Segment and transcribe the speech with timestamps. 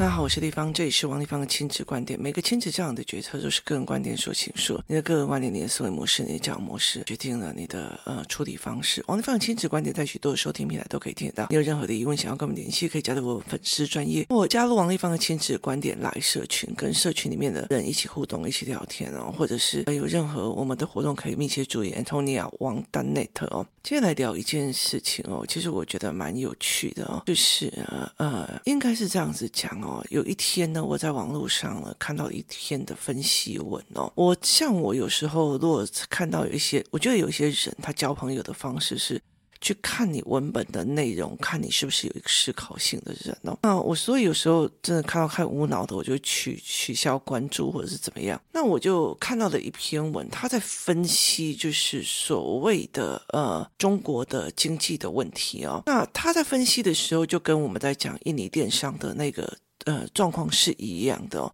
[0.00, 2.18] 大家好，我是丽芳，这里是王立芳的亲子观点。
[2.18, 9.04] 每个亲子这样的决策都是个人观点所倾述，你的个人观点、你的思维模式、你的教养模式，决定了你的呃处理方式。
[9.08, 11.48] 王立芳的亲子观点在许多的收听平台都可以听得到。
[11.50, 19.30] 你有任何的疑问想要跟我们联系，可以加入我粉丝专业，或加入王立芳的亲子观点来社群，跟社群里面的人一起互动、一起聊天哦。
[19.36, 21.92] 或者是有任何我们的活动可以密切注意。
[21.92, 27.72] Antonia 王丹 net 哦，接下来聊一件事情哦，其实我觉得蛮有趣的哦，就是
[28.18, 30.04] 呃，应该是这样子讲哦。
[30.10, 34.12] 有一天呢，我在网络上呢看到一篇的分析文哦。
[34.14, 39.20] 我像我有时候如果看到有一些，我觉得有一些人他交朋友的方式是。
[39.60, 43.58] 去看你文本的内容，看你是不是有一个思考性的人哦。
[43.62, 48.40] 那我所以有时候真的看到太无脑的，我就取取消关注或者是怎么样。
[48.52, 55.82] 那我就看到了一篇文，他在分析就是所谓的呃中国的经济的问题哦。
[55.84, 61.52] 那他在分析的时候，就跟我们在讲印尼电商的那个呃状况是一样的哦。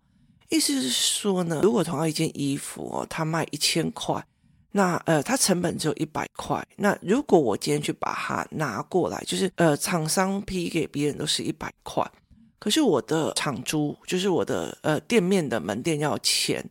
[0.48, 4.24] 意思是说呢，如果同样一件衣服哦，他卖一千块。
[4.76, 6.62] 那呃，它成本只有一百块。
[6.76, 12.06] 那如果我今天去把它拿过来，就是呃，厂商批给别人都是一百块，
[12.58, 16.62] 可是我的厂租，就是我的呃店面的门店要钱，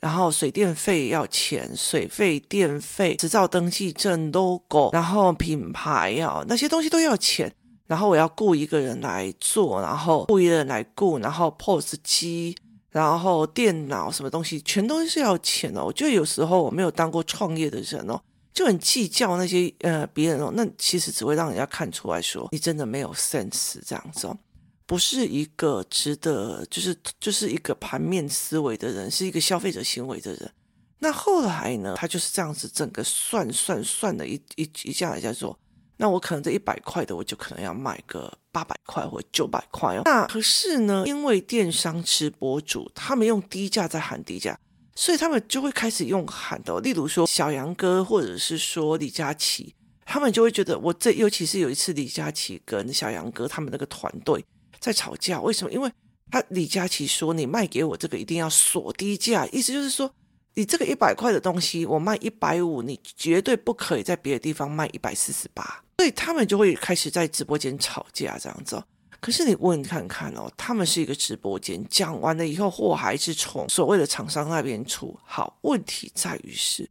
[0.00, 7.54] 然后水电费要钱，水费、电费、执照登记证、logo，然后品牌要那些东西都要钱，
[7.86, 12.56] 然后我要雇一个人来做，然后雇一个人来雇，然后 POS 机。
[12.92, 15.84] 然后电脑什么东西全都是要钱哦。
[15.84, 18.22] 我觉得有时候我没有当过创业的人哦，
[18.54, 24.38] 就很计较那些呃别人哦，那其实只会让人家看出来说你真的没有 sense 这样子哦，
[24.86, 30.52] 不是一个值得就是就是一个盘面思维的人，是一个消费者行为的人。
[30.98, 35.58] 那后来呢，他就是这样子整个算算算的一一一下来叫做。
[35.96, 40.02] 那我可能这一百块的，我就可能要卖个八百块或九百块哦。
[40.04, 44.56] 那可是呢，因为电商吃博主他们用低价在喊低价，
[44.94, 46.78] 所以他们就会开始用喊的。
[46.80, 54.44] 例如说小杨哥，或者是说李佳琦，他们就会觉得我这，尤其是有一次李佳琦跟小杨哥他们那个团队
[54.78, 55.72] 在吵架，为什么？
[55.72, 55.90] 因为
[56.30, 60.14] 他李佳琦说你卖给我这个一定要锁低价，意思就是说。
[60.54, 68.82] 你这个一百块的东西，我卖一百五，你绝对不可以在别的地方卖一百四十八，所以他们就会开始在直播间吵架这样子。
[69.20, 75.16] 可是你问看看哦，他们是一个直播间，讲完了以后，货还是从所谓的厂商那边出。
[75.24, 76.90] 好，问题在于是，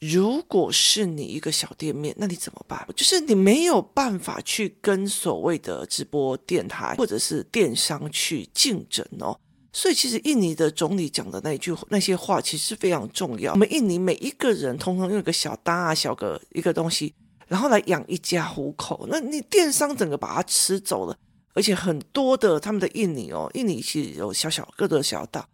[0.00, 2.86] 如果是你一个小店面，那你怎么办？
[2.96, 9.38] 就是你没有办法去跟所谓的直播电台或者是电商去竞争哦。
[9.78, 13.52] 所以，其实印尼的总理讲的那句那些话，其实非常重要。
[13.52, 17.14] 我们印尼每一个人，通通用一个小单啊，小个一个东西，
[17.46, 19.06] 然后来养一家糊口。
[19.08, 21.16] 那你电商整个把它吃走了，
[21.54, 25.48] 而且很多的他们的印尼哦，印尼其实有小小各个小岛。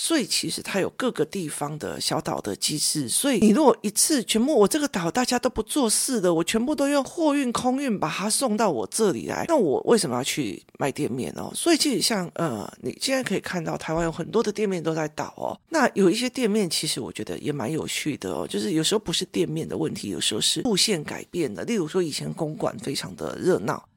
[0.00, 11.50] 所以其实它有各个地方的小岛的机制，所以你如果一次全部我这个岛大家都不做事的，我全部都用货运空运把它送到我这里来，那我为什么要去卖店面哦？
[11.52, 23.87] 所以其实像呃，你现在可以看到台湾有很多的店面都在倒哦，那有一些店面其实我觉得也蛮有趣的哦，就是有时候不是店面的问题，有时候是路线改变的，例如说以前公馆非常的热闹。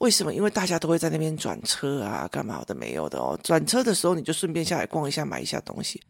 [0.00, 0.32] 为什么？
[0.32, 3.38] 因为大家都会在那边转车啊，干嘛的没有的哦。
[3.42, 6.00] 转车的时候，你就顺便下来逛一下，买一下东西。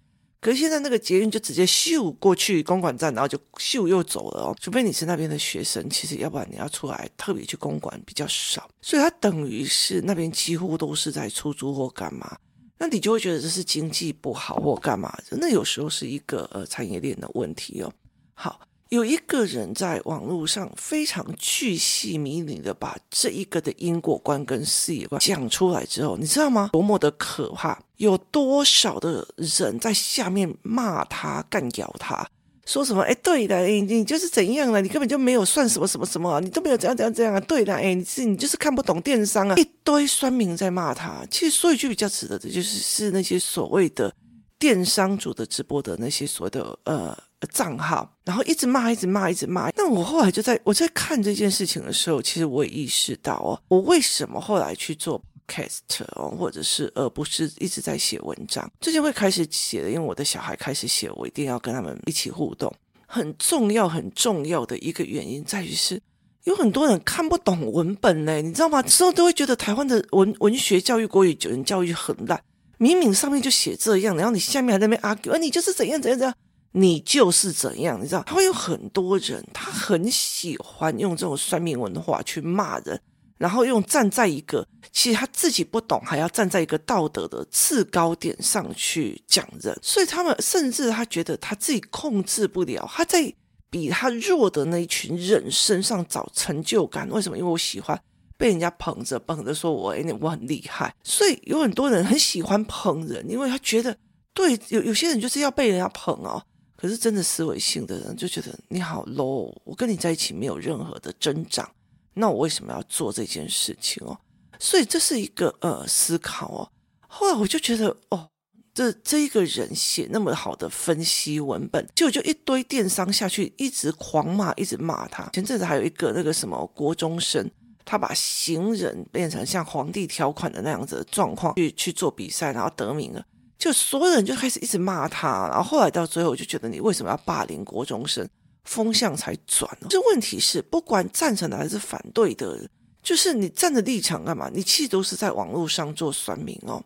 [0.40, 4.56] 可是现在那个捷运就直接咻过去公馆站，然后就咻又走了哦。
[4.60, 8.70] 除非你是那边的学生，其实要不然你要出来特别去公馆比较少。
[8.80, 12.38] 所以它等于是那边几乎都是在出租或干嘛。
[12.78, 15.12] 那你就会觉得这是经济不好或干嘛。
[15.32, 17.92] 那有时候是一个呃产业链的问题哦。
[18.34, 18.60] 好。
[18.90, 26.70] 有一个人在网络上非常巨细靡遗的把这一个的因果观跟事业观讲出来之后，你知道吗？
[26.72, 27.80] 多么的可怕！
[27.98, 32.28] 有多少的人在下面骂他、干掉他，
[32.66, 33.02] 说什么？
[33.02, 34.82] 哎，对的，哎，你就是怎样了？
[34.82, 37.38] 你根本就没有算什么什么什么，你都没有怎样怎样怎样啊？
[37.38, 39.54] 对的，哎，你是你就是看不懂电商啊！
[39.54, 41.24] 一堆酸民在骂他。
[41.30, 44.12] 其实说一句比较值得的，就是是那些所谓的
[44.58, 47.16] 电商主的直播的那些所谓的呃。
[47.48, 49.70] 账号，然后一直骂，一直骂，一直骂。
[49.76, 55.80] 那我后来就在我在看这件事情的时候，其实我也意识到哦，我为什么后来去做 cast
[56.16, 58.70] 哦，或者是而不是一直在写文章。
[58.80, 62.72] 最近会开始写的，因为我的小孩开始写，我一定要跟他们一起互动。
[63.06, 66.00] 很重要很重要的一个原因在于是，
[66.44, 68.80] 有很多人看不懂文本嘞，你知道吗？
[68.82, 72.40] 之后都会觉得台湾的文文学教育、国语教育很烂。
[72.78, 76.34] 明明上面就写这样，然后你下面还在那边 argue，你就是怎样怎样怎样。
[76.72, 78.22] 你就是怎样，你知道？
[78.24, 83.00] 他会有很多人，他很喜欢用这种酸民文化去骂人，
[83.38, 93.32] 然后用站在一个其实他自己不懂，还要站在一个道德的制高点上去讲人，所以他们甚至他觉得他自己控制不了，他在
[93.68, 97.08] 比他弱的那一群人身上找成就感。
[97.10, 97.36] 为什么？
[97.36, 98.00] 因为我喜欢
[98.36, 100.94] 被人家捧着捧着，说我哎，我很厉害。
[101.02, 103.96] 所以有很多人很喜欢捧人，因为他觉得
[104.32, 106.40] 对，有有些人就是要被人家捧哦。
[106.80, 111.70] 可是真的思维性的人就觉得你好 low，我跟你在一起没有任何的增长。
[112.14, 114.18] 那我为什么要做这件事情哦？
[114.58, 116.72] 所以这是一个呃思考哦。
[117.06, 118.30] 后来我就觉得哦，
[118.72, 125.28] 这这一个人写那么好的分析文本，结果就一堆电商下去一直狂骂，一直骂他。
[125.34, 127.50] 前阵子还有一个那个什么国中生，
[127.84, 133.22] 他把行人变成像皇帝条款的那样子的状况去去做比赛，然后得名了，
[133.60, 135.46] 就所有人就开始一直骂他。
[135.48, 138.28] 然后后来到最后，我就觉得你为什么要霸凌国中生？
[138.64, 139.86] 风向才转哦。
[139.88, 142.68] 这问题是，不管赞成的还是反对的，
[143.02, 144.50] 就是你站的立场干嘛？
[144.52, 146.82] 你其实都是在网络上做酸民哦。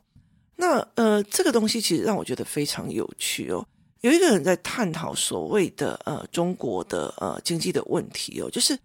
[0.57, 3.67] 那呃，这个东西其实让我觉得非常有趣哦。
[4.03, 8.79] 有一个人在探讨所谓的呃中国的呃经济的问题哦，就是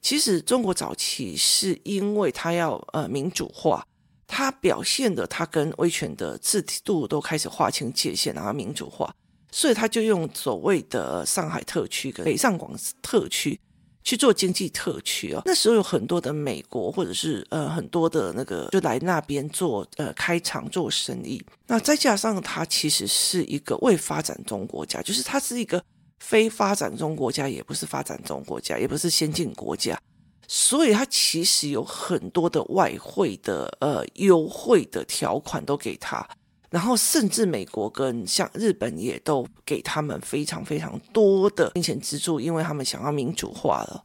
[0.00, 3.86] 其实中国早期是因为他要呃民主化，
[4.34, 9.14] 他表现的他跟威权的制度都开始划清界限，然后民主化。
[9.50, 13.60] 所以他就用所谓的上海特区跟北上广特区
[14.02, 15.42] 去做经济特区哦。
[15.44, 21.38] 那时候有很多的美国或者是呃很多的那个就来那边做呃开厂做生意。
[21.66, 25.84] 那再加上它其实是一个未发展中国家，就是它是一个
[26.20, 30.00] 非发展中国家，也不是发展中国家，也不是先进国家。
[30.54, 36.28] 所以他其实有很多的外汇的呃优惠的条款都给他。
[36.68, 44.04] 然后，甚至美国跟像日本也都给他们非常非常多的金钱资助，因为他们想要民主化了。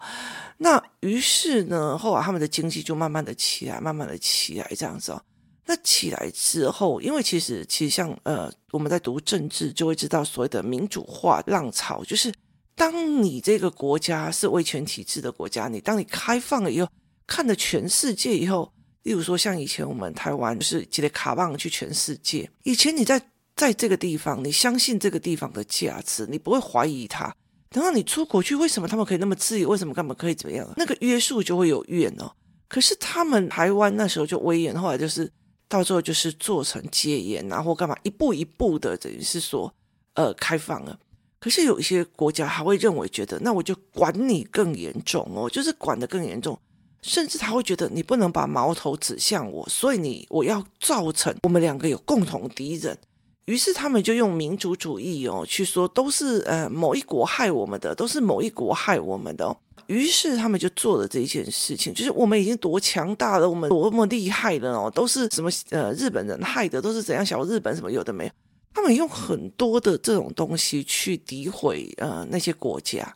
[0.57, 5.21] 那于是呢，后来他们的经济就慢慢的起来，慢慢的起来这样子哦。
[5.65, 12.33] 那起来之后，因为其实其实像呃，我们在读政治就会知道，所谓的民主化浪潮，就是
[12.77, 16.87] 当你这个国家是威权体制的国家，你当你开放了以后，
[17.25, 18.71] 看了全世界以后。
[19.03, 22.49] 例如说，像以前我们台湾就是接的卡棒去全世界。
[22.63, 23.21] 以前你在
[23.55, 27.33] 在这个地方，你相信这个地方的价值，你不会怀疑它。
[27.69, 29.69] 等到你出国去，为什么他们可以那么自由？
[29.69, 30.69] 为什么干嘛可以怎么样？
[30.75, 32.29] 那个约束就会有怨哦。
[32.67, 35.31] 可是他们台湾那时候就威严，后来就是
[35.69, 39.73] 到最后就是做成戒严啊，或干嘛，一步一步的等于是说
[40.15, 40.99] 呃开放了。
[41.39, 46.57] 可是有一些国家还会认为觉得，那我就管你更严重哦，就是管得更严重。
[47.03, 52.97] 甚至他会觉得你不能把矛头指向我，所以你我要造成我们两个有共同敌人。
[53.45, 59.55] 于是他们就用民族主义哦去说，都是呃某一国害我们的，都是某一国害我们的哦。
[59.85, 68.29] 于是他们就做了这一件事情，就是我们已经多强大了，我们多么厉害了哦，都是什么呃日本人害的，都是怎样小日本什么有的没。
[68.77, 73.15] 他们用很多的这种东西去诋毁呃那些国家。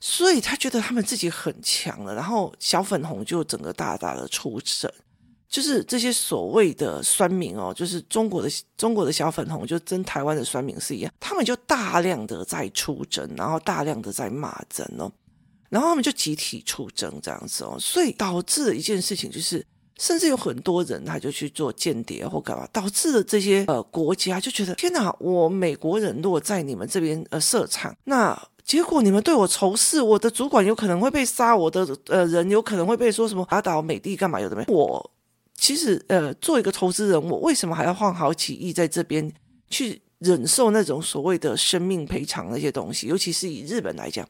[0.00, 4.88] 所以他觉得他们自己很强了，然后小粉红就整个大大的出征，
[5.48, 15.10] 就是这些所谓的酸民哦，就是中国的中国的小粉红，就跟台湾的酸民是一样，他们就大量的在出征，然后大量的在骂人哦，
[15.68, 19.66] 然后他们就集体出征这样子哦，所以导致了一件事情就是，
[19.98, 34.40] 甚至有很多人他就去做间谍或干嘛，导致了这些呃国家就觉得天哪，我美国人如果在你们这边呃设厂，那结果你们对我仇视，我的主管有可能会被杀，我的呃人有可能会被说什么打倒美帝干嘛？
[34.40, 34.64] 有的没？
[34.68, 35.10] 我
[35.54, 39.32] 其实呃做一个投资人，我为什么还要花好几亿在这边
[39.68, 43.08] 去忍受那种所谓的生命赔偿那些东西？
[43.08, 44.24] 尤其是以日本来讲，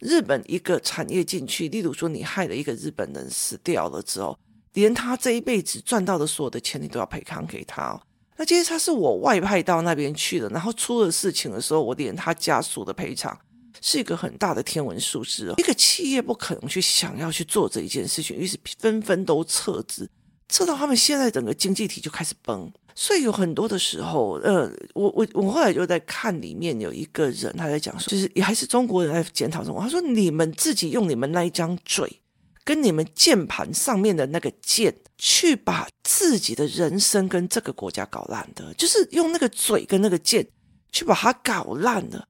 [0.00, 4.36] 日本一个产业进去，例如说你害了一个日本人死掉了之后，
[4.78, 8.00] 连他这一辈子赚到的所有的钱，你都要赔偿给他。
[8.36, 13.36] 那其实他是我外派到那边去的，然后出了事情的时候，我连他家属的赔偿。
[13.80, 20.08] 是一个很大的天文数字哦，一个企业不可能去想要去做这一件事情，于是纷纷都撤资，
[20.48, 22.68] 撤到他们现在整个经济体就开始崩。
[22.96, 32.20] 所以有很多的时候，呃，我我我后来就在看里面有一个人他在讲说，就是也还是中国人在检讨中国，他说你们自己用你们那一张嘴，
[32.68, 40.46] 跟你们键盘上面的那个键，去把自己的人生跟这个国家搞烂的，就是用那个嘴跟那个键
[40.92, 42.28] 去把它搞烂了。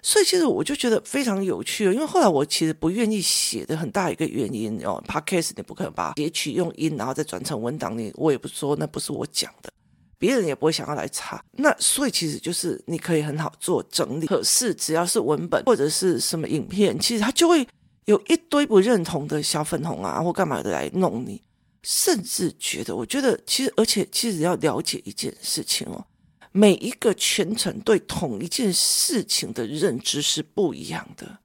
[0.00, 9.72] 所以其实我就觉得非常有趣，因为后来我其实不愿意写的很大一个原因哦，Podcast 你不可能把截取用音然后再转成文档，你我也不说那不是我讲的，
[10.20, 11.42] 别人也不会想要来查。
[11.50, 17.66] 那所以其实就是你可以很好做整理，可是只要是文本或者是什么影片，其实它就会
[18.10, 21.40] 有一堆不认同的小粉红啊或干嘛的来弄你。
[21.82, 26.04] 甚至觉得，我觉得其实，而且其实要了解一件事情哦，
[26.52, 31.38] 每一个圈层对同一件事情的认知是不一样的，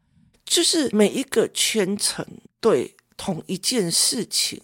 [0.44, 2.26] 就是每一个圈层
[2.60, 4.62] 对同一件事情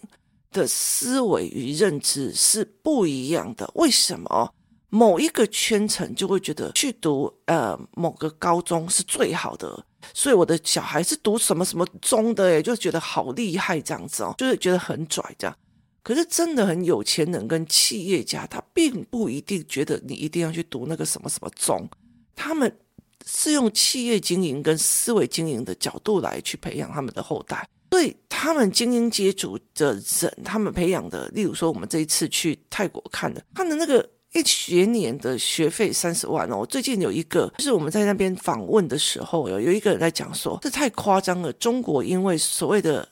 [0.50, 3.70] 的思维与认知是不一样的。
[3.74, 4.52] 为什么？
[4.90, 15.56] 某一个圈层就会觉得去读呃某个高中是最好的，所以我的小孩是读什么什么中的，诶，就觉得好厉害这样子哦，就是觉得很拽这样。
[16.02, 21.88] 可是真的很有钱人跟企业家，他并不一定觉得你一定要去读那个什么什么中，
[22.34, 22.76] 他们
[23.24, 27.68] 是用企业经营跟思维经营的角度来去培养他们的后代。
[27.90, 34.08] 所以他们精英阶级的人，他们培养的，例如说我们这一次去泰国看的，他的那个。
[34.32, 36.64] 一学年的学费三十万哦！
[36.64, 41.52] 最近有一个，就是我们在那边访问的时候，有有一个人在讲说，这太夸张了。
[41.52, 43.06] 中国因为所谓的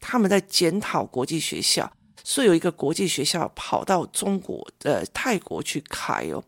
[0.00, 1.90] 他们在检讨国际学校，
[2.24, 6.42] 所以有一个国际学校跑到中国的、呃、泰国去开哦，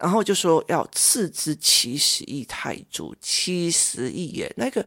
[0.00, 4.84] 然后就说要斥资七十亿泰铢，七十亿耶，那个。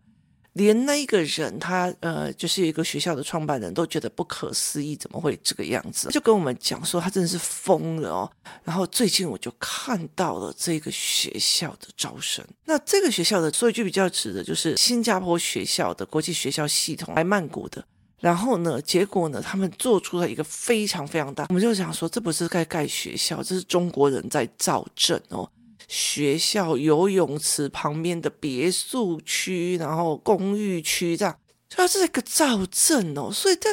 [0.54, 6.10] 连那一个人，他呃，就是一个学校的创办人都觉得不可思议，怎么会这个样子？
[6.10, 8.32] 就跟我们讲说，他真的是疯了哦。
[8.64, 12.46] 然后最近我就看到了这个学校的招生。
[12.66, 17.84] 那这个学校的说一句比较直的，就是新加坡学校的国际学校系统来曼谷的。
[18.20, 25.50] 然后呢，结果呢，他们做出了一个非常非常大，我们就想说，这不是在盖学校，这是中国人在造镇哦。
[25.88, 31.38] 学校游泳池旁边的别墅区，然后公寓区这样，
[31.70, 33.70] 它是一个造镇哦，所以这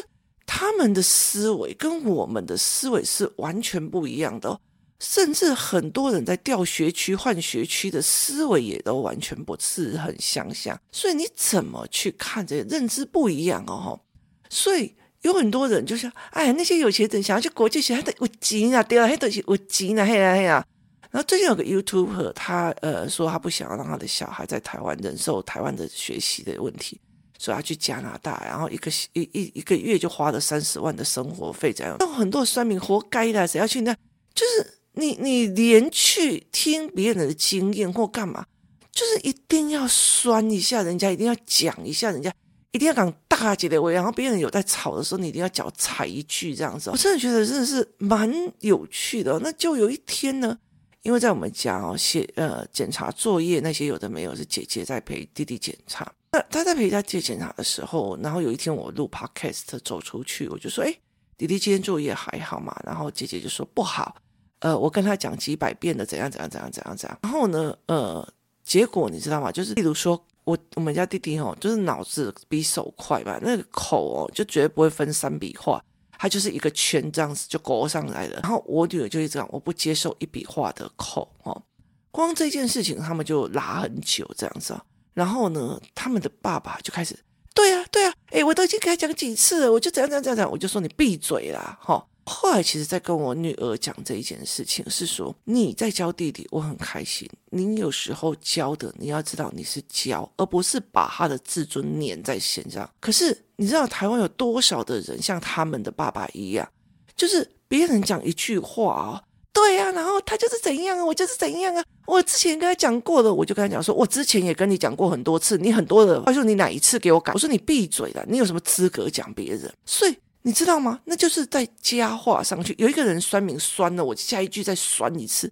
[0.46, 4.60] 他们的思维跟我们的思维是完全不一样的哦，
[4.98, 14.00] 甚至很多人在调学区换学区的思维也都完全不是很相像，所以你怎么去看这些认知不一样哦？
[14.48, 20.66] 所以有很多人就是，哎，那些有钱人想要去国际学校，他有钱啊，对啊，他都是有钱啊，嘿啊嘿啊。
[21.10, 27.00] 然后最近有个 YouTuber，他呃说他不想要让他的小孩在台湾忍受台湾的学习的问题，
[27.36, 31.96] 所以他去加拿大，然后一个一一一个月就花了三十万的生活费，这样。
[31.98, 33.92] 那很多酸民活该的，谁要去那？
[34.32, 38.46] 就是你你连去听别人的经验或干嘛，
[38.92, 42.32] 就是一定要酸一下人家，一定要讲一下人家，
[42.70, 43.92] 一定要讲大姐的味。
[43.92, 46.88] 然后别人有在吵的时候，你一定要脚踩一句这样子。
[46.90, 49.40] 我真的觉得真的是蛮有趣的。
[49.42, 50.56] 那就有一天呢。
[51.02, 56.10] 因为在我们家哦，写呃检查作业那些有的没有，是姐姐在陪弟弟检查。
[56.32, 60.94] 那他在陪他姐检查的时候，然后有一天我录 podcast 走出去，我就说：“哎，
[61.36, 64.14] 弟弟今天作业还好吗？”然后姐姐就说：“不好。”
[64.60, 67.18] 呃，我跟他讲几百遍的怎样怎样怎样怎样怎样。
[67.22, 69.50] 然后呢，呃，结果你知道吗？
[69.50, 75.82] 就是例如说我我们家弟弟哦，就是脑子比手快吧，那个口哦就绝对不会分三笔画。
[76.22, 81.62] 他就是一个圈这样子就勾上来了，然后我女儿就是这样，我不接受一笔画的扣哦。
[82.10, 84.78] 光这件事情他们就拉很久这样子，
[85.14, 87.18] 然后呢，他们的爸爸就开始，
[87.54, 97.28] 对啊对啊，哎，我都已经给他讲几次了，我就怎样怎样怎样，我就说你闭嘴啦，哈、后来其实，在跟我女儿讲这一件事情，是说你在教弟弟，我很开心。
[97.50, 102.88] 你有时候教的，你要知道你是教，而不是把他的自尊粘在身上。
[103.00, 106.68] 可是你知道台湾有多少的人像他们的爸爸一样，
[107.16, 109.22] 就是别人讲一句话啊，
[109.52, 111.82] 对呀、啊，然后他就是怎样啊，我就是怎样啊。
[112.06, 117.32] 我之前跟他讲过了，我就跟他讲说，我之前也跟你讲过很多次，你很多的，他说你哪一次给我改？
[117.32, 119.72] 我说你闭嘴了，你有什么资格讲别人？
[119.84, 120.16] 所以。
[120.42, 121.00] 你知道吗？
[121.04, 122.74] 那就是在加话上去。
[122.78, 125.48] 有一个人酸名酸了，我下一句再酸一次；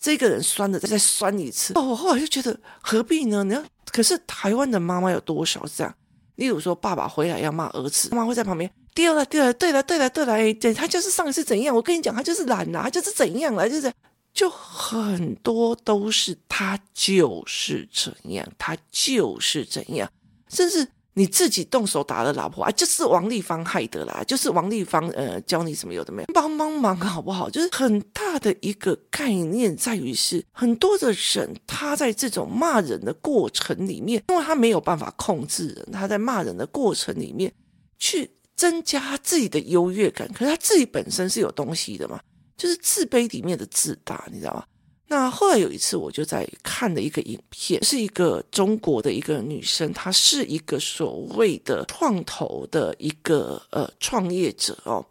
[0.00, 1.72] 这个人酸了，再再酸一次。
[1.74, 3.44] 哦，我后来就觉得何必呢？
[3.44, 5.94] 你要，可是台湾的妈妈有多少这样？
[6.34, 8.68] 例如说，爸爸回来要骂儿子，妈妈会在旁边。
[8.94, 11.74] 对了，对了，对了，对了，对了，哎，对，他就是上一次怎样？
[11.74, 13.92] 我跟你讲，他就是懒啊，他就是怎样了，就是
[14.34, 20.10] 就很多都是他就是怎样，他就是怎样，
[20.48, 20.88] 甚至。
[21.14, 27.50] 你自己动手打了老婆啊，就是王丽芳害的啦，就是王丽芳呃教你什么有的没有，帮帮忙好不好？
[27.50, 37.52] 就是很大的一个概念在于是很多的人他在这种骂人的过程里面，因为他没有办法控制人，他在骂人的过程里面
[37.98, 42.18] 去增加自己的优越感，可是他自己本身是有东西的嘛，
[42.56, 44.64] 就是自卑里面的自大，你知道吗？
[45.12, 55.04] 那后来有一次，我就在看了一个影片，是一个中国的一个女生，她是一个所谓的创投的一个呃创业者哦。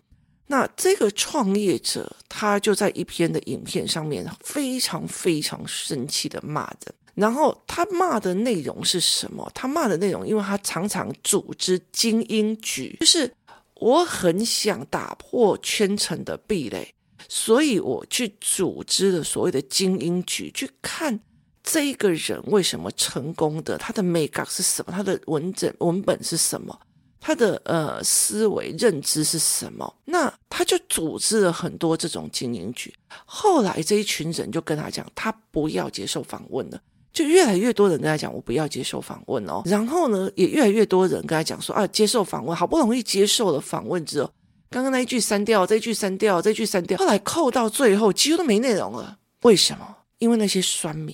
[0.48, 6.96] 那这个创业者，他就在一篇的影片上面非常非常生气的骂人。
[7.13, 9.50] 然后他骂的内容是什么？
[9.53, 13.31] 他骂的内容，因为他常常组织精英局，就是。
[13.75, 16.93] 我很想打破圈层的壁垒，
[17.27, 21.19] 所以我去组织了所谓的精英局，去看
[21.63, 26.77] 这一个人为什么成功的，他的美感是什么，他的文整文本是什么。
[27.23, 29.95] 他的呃思维认知是什么？
[30.05, 32.91] 那他就组织了很多这种精英局。
[33.25, 36.81] 后来这一群人就跟他讲，他不要接受访问了。
[37.13, 39.61] 就越来越多人跟他讲，我不要接受访问哦。
[39.65, 44.31] 然后呢，也越来越多人跟他讲说啊，接受访问，好不容易接受了访问之后，
[44.71, 49.19] 刚刚那一句删掉，这一句删掉，这一句删掉，后来扣到最后几乎都没内容了。
[49.41, 49.97] 为什么？
[50.17, 51.13] 因为那些酸民，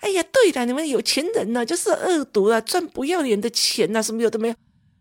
[0.00, 4.54] 哎呀，对的，你们有钱人呢、就是恶毒啊，赚不要脸的钱呐、什么有的没有。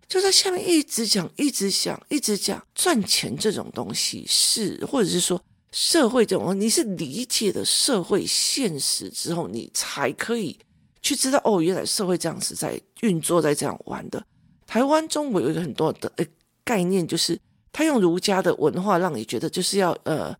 [0.07, 5.39] 就在下面一直讲，一直讲，一直讲赚钱这种东西是，或者是说
[5.71, 10.57] 社会这种，你是理解的社会现实之后，你才可以
[11.01, 14.25] 去知道哦，原来社会这样子在运作，在这样玩的。
[14.65, 16.25] 台湾中国有一个很多的呃
[16.63, 17.39] 概念，就是
[17.73, 20.33] 他用儒家的文化让你觉得就是要呃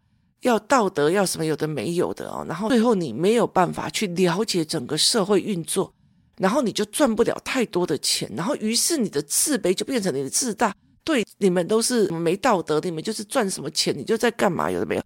[0.43, 5.93] 要道德要什么有的没有的哦，然后最后你没有办法去了解整个社会运作。
[6.37, 10.73] 然后你就赚不了太多的钱，然后于是你的自卑就变成你的自大。
[11.03, 14.71] 对，你们都是没道德，你们就是赚什么钱，你就在干嘛？
[14.71, 15.01] 有的没有，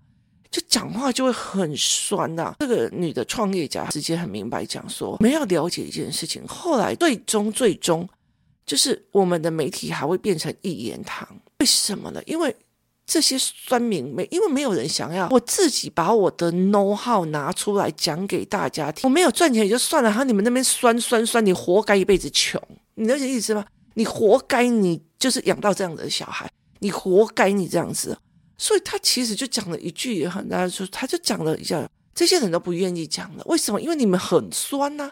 [0.49, 6.41] 就讲话就会很酸呐、这个女的创业家直接很明白讲说，我们要了解一件事情。
[6.47, 8.07] 后来最终最终，
[8.67, 11.27] 就是我们的媒体还会变成一言堂。
[11.59, 12.21] 为什么呢？
[12.27, 12.55] 因为。
[13.09, 19.09] 这些酸民没，因为没有人想要我自己把我的 know how 拿出来讲给大家听。
[19.09, 22.61] 我没有赚钱也就算了，哈，你们那边酸酸酸，你活该一辈子穷，
[22.95, 23.63] 你了解意思吗？
[23.93, 28.17] 你活该，你就是养到这样的小孩，你活该你这样子。
[28.57, 33.79] 所以他其实就讲了一句也很大家说，他就讲了一下，这些人都不愿意讲了，为什么？
[33.79, 35.09] 因为你们很酸呐、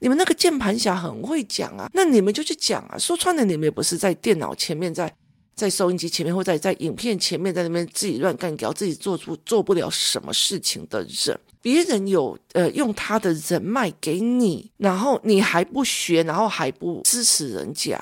[0.00, 5.12] 你们那个键盘侠很会讲啊，那你们就去讲啊，说穿了你们也不是在电脑前面在。
[5.58, 18.00] 在收音机前面，或在在影片前面，在那边自己乱干搞，自己做出做不了什么事情的人，别人有呃用他的人脉给你，然后你还不学，然后还不支持人家，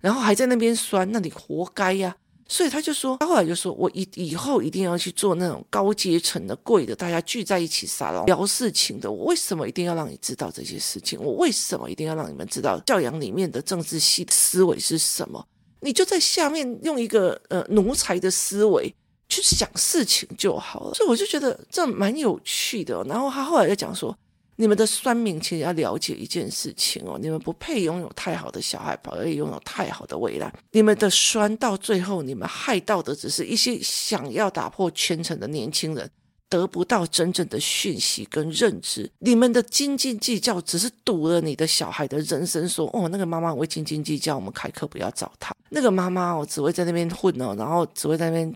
[0.00, 2.16] 然后还在那边酸，那你活该呀！
[2.46, 9.10] 所以他就说，他后来就说，我以以后一定要去做那种高阶层的、贵的，大家聚在一起沙龙聊事情的。
[9.10, 11.18] 我为什么一定要让你知道这些事情？
[11.20, 15.46] 我为什么一定要让你们知道教养里面的政治系思维是什么？
[15.80, 18.94] 你就在下面用一个呃奴才的思维
[19.28, 23.02] 去想事情就好了，所以我就觉得这蛮有趣的。
[23.04, 24.16] 然后他后来就讲说，
[24.56, 30.52] 你们的酸民其实要了解一件事情哦，你们不配拥有太好的小孩，不配拥有太好的未来。
[30.72, 36.10] 你们的酸到最后，你们害到的只是一些想要打破圈层的年轻人。
[36.46, 42.68] 得不到真正的讯息跟认知，你们的斤斤计较只是堵了你的小孩的人生。
[42.68, 45.52] 说哦，那个妈妈会斤斤计较，我们开课不要找她。
[45.70, 48.54] 那个妈妈哦，只会在那边混哦，然后只会在那边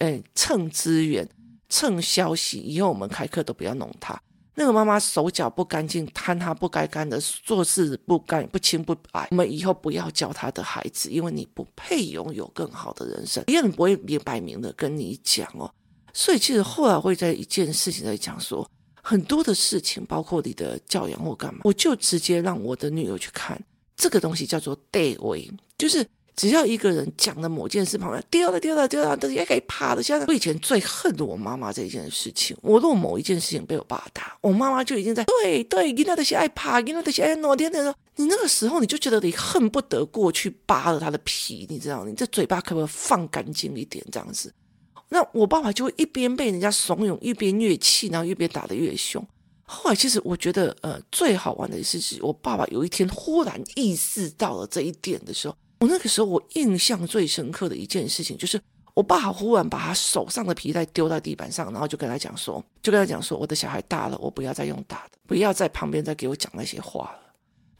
[0.00, 1.26] 诶蹭资源、
[1.70, 2.58] 蹭消息。
[2.58, 4.20] 以后我们开课都不要弄她。
[4.58, 9.28] 那个妈妈手脚不干净，贪她不该干的，做事不干不清不白。
[9.30, 13.44] 我们以后不要教她的孩子，因为你不配拥有更好的人生。
[13.44, 15.72] 别人不会明摆明的跟你讲哦。
[16.12, 18.68] 所以其实后来会在一件事情在讲说，
[19.00, 23.56] 很多的事情，包括你的教养或干嘛，我就直接让我的女儿去看
[23.96, 26.04] 这个东西，叫做地位，就是
[26.38, 30.00] 只要一个人讲的某件事旁边丢了丢了丢了，都也可以怕的。
[30.00, 44.54] 像我以前最恨我妈妈这一件事情，我若某一件事情被我爸打，我妈妈就已经在对对，你那的些爱怕，你那的些爱闹天的时候，你那个时候你就觉得你恨不得过去扒了他的皮，你知道，你这嘴巴可不可以放干净一点，这样子。
[45.08, 49.26] 那我爸爸就会一边被人家怂恿，一边越气，然后一边打得越凶。
[49.64, 58.60] 后来其实我觉得，呃，最好玩的是，是我爸爸有一天忽然意识到了这一点的时候，我那个时候我印象最深刻的一件事情，就是
[58.94, 67.20] 我爸忽然把他手上的皮带丢到地板上，然后就跟他讲说，就跟他讲说，我的小孩大了，我不要再用打的，不要在旁边再给我讲那些话了。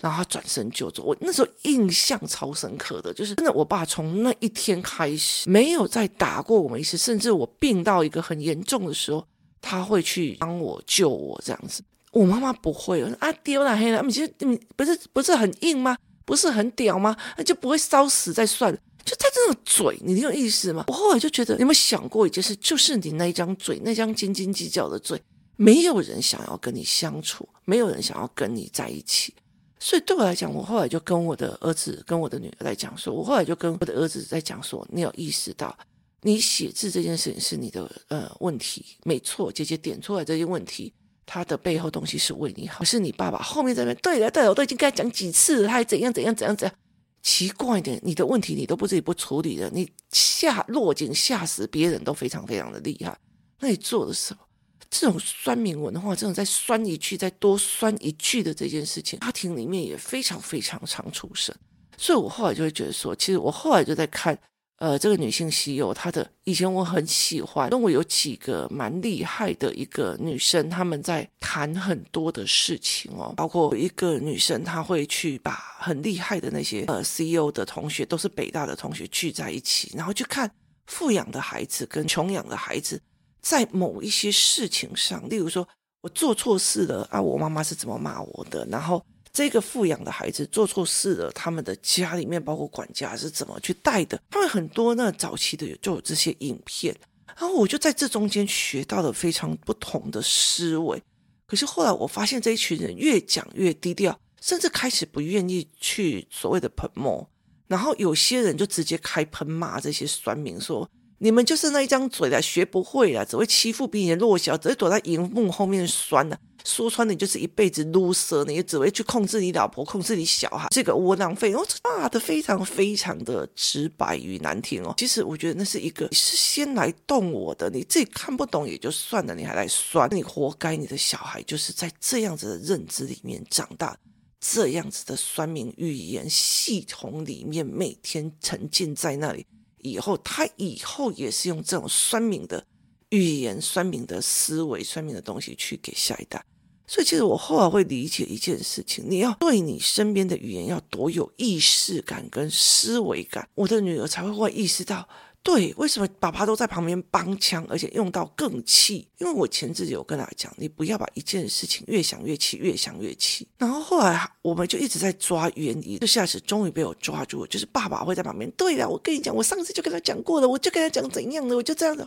[0.01, 9.27] 然后他转身就走，我那时候印象超深刻的，就是真的，我爸从那一天开始没有再打过我们一次，甚至我病到一个很严重的时候，
[9.61, 11.83] 他会去帮我救我这样子。
[12.13, 15.97] 我妈妈不会，我说啊丢了黑了，你其实你不是不是很硬吗？
[16.29, 17.17] 不是很屌吗？
[17.38, 18.79] 那就不会烧死再算了。
[19.03, 20.85] 就他这种嘴，你有意思吗？
[20.88, 25.19] 我后来就觉得，你有没有想过一件事，就是你那一张嘴，那张斤斤计较的嘴，
[25.57, 29.33] 没有人想要跟你相处，没有人想要跟你在一起。
[29.81, 35.75] 所以对我来讲，我后来就跟我的儿子、跟我的女儿在讲说，我后来就跟我的儿子在讲说，你有意识到，
[36.21, 40.93] 你写字这件事情是你的呃问题，没错，姐姐点出来这些问题，
[41.29, 46.75] 他的背后东西是为你好，是你爸爸后面在那边，对了对了，我都已经跟他讲几次了，他还怎样怎样怎样怎样，
[47.23, 53.14] 奇怪的，你的问题你都不自己不处理的，你吓落井下石，别人都非常非常的厉害。
[53.61, 54.41] 那你做了什么？
[54.88, 61.55] 这种酸民文化，这种再酸一句再多酸一句的这件事情，家庭里面也非常非常常出现。
[61.99, 64.38] 所以我后来就会觉得说，其实我后来就在看。
[64.79, 80.49] 呃，这个女性 CEO，她的以前我很喜欢，因为有几个蛮厉害的一个女生，她们在谈很多的事情哦，包括一个女生，她会去把很厉害的那些呃 CEO 的同学，都是北大的同学聚在一起，然后去看
[80.87, 83.03] 富养的孩子跟穷养的孩子
[83.43, 85.67] 在某一些事情上，例如说
[86.03, 89.05] 我做错事了啊，我妈妈是怎么骂我的，然后。
[89.38, 94.20] 这个富养的孩子做错事了，他们的家里面包括管家是怎么去带的？
[94.31, 96.92] 他们很多那早期的就有这些影片，
[97.24, 101.01] 然后我就在这中间学到了非常不同的思维。
[101.46, 107.24] 可是后来我发现这一群人越讲越低调，甚至开始不愿意去所谓的喷墨
[107.68, 110.90] 然后有些人就直接开喷骂这些酸民说。
[111.20, 116.38] 你们就是那一张嘴啦，学不会啦，只会欺负比你弱小，只会躲在荧幕后面酸的。
[116.64, 121.55] 说穿了，你就是一辈子 loser，你也只会去控制你老婆，控制你小孩，这个窝囊废。
[121.55, 124.94] 我骂的非常非常的直白与难听哦。
[124.97, 130.79] 其实我觉得那是一个你是先来动我的，你自己看不懂也就算了，你还来酸，你活该。
[130.79, 133.99] 你的小孩就是在这样子的认知里面长大，
[134.40, 139.44] 这样子的酸民语言系统里面每天沉浸在那里。
[139.81, 142.64] 以后他以后也是用这种酸民的
[143.11, 146.44] 语言、算命的思维、算命的东西去给下一代。
[146.87, 155.07] 所以，其实我后来会理解一件事情：你要对你身边的语言要多有意识感跟思维感，我的女儿才会会意识到。
[155.40, 159.09] 对，为什么爸爸都在旁边帮腔，而且用到更气？
[159.18, 163.47] 因为我前阵子有跟他讲，你不要把一件事情越想越气，越想越气。
[163.57, 168.51] 然后后来我们就一直在抓原因，这下子终于被我抓住了，就是爸爸会在旁边。
[168.53, 172.07] 对了，我跟你讲，我上次就跟他讲过了，我就跟他讲怎样的，我就这样的，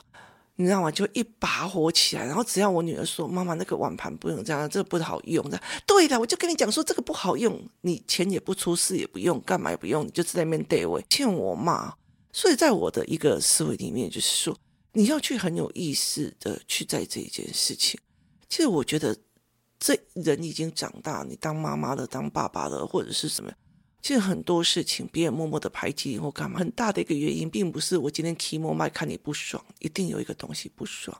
[0.55, 0.91] 你知道吗？
[0.91, 2.25] 就一把火起来。
[2.25, 11.93] 然后只要我女儿说：“妈妈，那个碗盘不用这样，这个不好用的。”对的，我就跟你讲说这个不好用，你钱也不出，事也不用，干嘛也不用，你就在那边对位，欠我骂。
[12.33, 14.57] 所以在我的一个思维里面，就是说
[14.93, 17.99] 你要去很有意识的去在这一件事情。
[18.47, 19.17] 其实我觉得，
[19.79, 23.51] 这人已经长大，你当妈妈的、当爸爸的，或者是什么，
[24.01, 31.15] 其实很多事情别人默默的排挤或干嘛，很大的一个原因，并不是我今天提莫麦看你不爽，一定有一个东西不爽，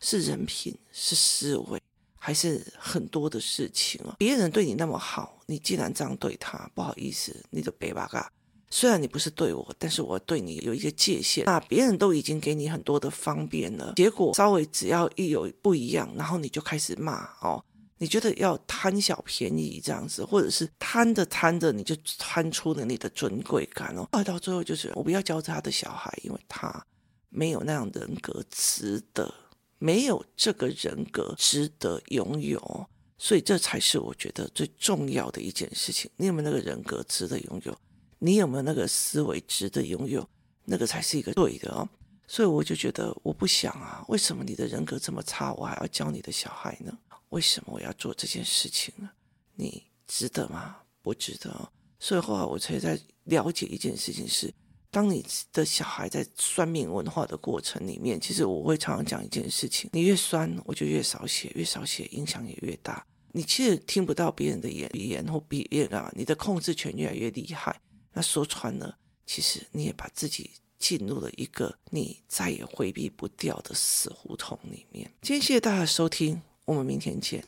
[0.00, 1.80] 是人品，是思维，
[2.16, 4.14] 还是很多的事情啊？
[4.18, 8.30] 别人对你那么好，你既然这样对他，不好意思，你就别巴嘎。
[8.72, 11.44] 虽然你不是对我，但是我对你有一个界限。
[11.44, 17.64] 那别人都已经给你很多的方便了，结果稍微只要一有不一样，然后你就开始骂哦，
[18.00, 24.08] 你觉得要贪小便宜这样子，或者是贪着贪着你就贪出了你的尊贵感哦。
[24.10, 26.82] 后来到最后就是我不要教他的小孩，因为他
[27.28, 29.32] 没有那样的人格值得，
[29.78, 32.86] 没有这个人格值得拥有，
[33.18, 36.10] 所以这才是我觉得最重要的一件事情。
[36.16, 37.78] 你有没有那个人格值得拥有？
[38.18, 40.26] 你有没有那个思维值得拥有？
[40.64, 41.86] 那个才是一个对的哦。
[42.26, 46.96] 所以我就觉得我不想啊，为什么你的人格这么差，我还要教你的小孩呢？
[47.30, 49.10] 为什么我要做这件事情呢？
[49.54, 50.76] 你值得吗？
[51.02, 51.72] 不值得。
[51.98, 54.52] 所以后来我才在了解一件事情是：
[54.90, 63.06] 当你的小孩在算命文化的过程里面，其实我会常常讲一件事情：你越酸，我就越少写，越少写，影响也越大。
[63.32, 67.80] 你其实听不到别人的言语言或别人啊，你的控制权越来越厉害。
[68.12, 75.12] 那说穿了，其实你也把自己进入了一个你再也回避不掉的死胡同里面。
[75.22, 77.42] 今天谢谢大家收听，我们明天见。